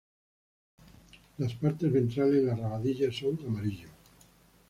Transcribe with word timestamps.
Las 1.37 1.53
partes 1.53 1.91
ventrales 1.93 2.41
y 2.41 2.45
la 2.47 2.55
rabadilla 2.55 3.11
son 3.11 3.37
amarillos. 3.45 3.91